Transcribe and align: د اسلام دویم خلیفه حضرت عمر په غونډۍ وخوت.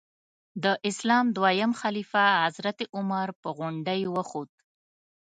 د 0.63 0.65
اسلام 0.89 1.25
دویم 1.37 1.71
خلیفه 1.81 2.25
حضرت 2.45 2.79
عمر 2.95 3.27
په 3.41 3.49
غونډۍ 3.57 4.01
وخوت. 4.15 4.51